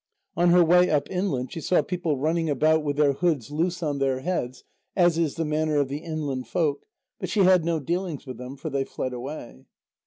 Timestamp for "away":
9.13-9.67